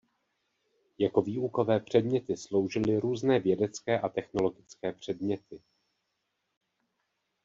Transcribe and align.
Jako 0.97 1.21
výukové 1.21 1.79
předměty 1.79 2.37
sloužily 2.37 2.99
různé 2.99 3.39
vědecké 3.39 3.99
a 3.99 4.09
technologické 4.09 4.91
předměty. 4.93 5.61